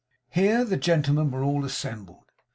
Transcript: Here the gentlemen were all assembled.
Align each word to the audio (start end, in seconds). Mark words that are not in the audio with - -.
Here 0.31 0.65
the 0.65 0.77
gentlemen 0.77 1.29
were 1.29 1.43
all 1.43 1.63
assembled. 1.63 2.31